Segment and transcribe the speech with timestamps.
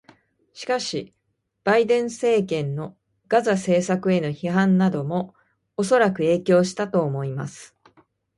[0.53, 1.13] しかし、
[1.63, 5.35] バイデン政権のガザ政策への批判なども
[5.77, 7.75] おそらく影響したと思います。